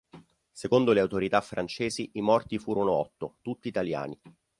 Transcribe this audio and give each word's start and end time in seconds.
Secondo 0.51 0.93
le 0.93 0.99
autorità 0.99 1.41
francesi, 1.41 2.09
i 2.13 2.21
morti 2.21 2.57
furono 2.57 2.91
otto, 2.91 3.35
tutti 3.43 3.67
italiani. 3.67 4.19